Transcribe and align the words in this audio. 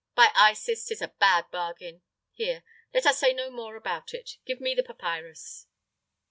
By 0.15 0.31
Isis, 0.35 0.83
'tis 0.83 1.03
a 1.03 1.09
bad 1.09 1.51
bargain! 1.51 2.01
Here; 2.33 2.63
let 2.91 3.05
us 3.05 3.19
say 3.19 3.33
no 3.33 3.51
more 3.51 3.75
about 3.75 4.15
it. 4.15 4.37
Give 4.47 4.59
me 4.59 4.73
the 4.73 4.81
papyrus." 4.81 5.67